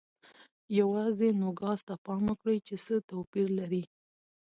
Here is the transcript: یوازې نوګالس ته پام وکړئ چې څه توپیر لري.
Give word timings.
یوازې 0.79 1.27
نوګالس 1.41 1.81
ته 1.87 1.95
پام 2.03 2.21
وکړئ 2.29 2.57
چې 2.67 2.75
څه 2.85 2.93
توپیر 3.09 3.47
لري. 3.59 3.83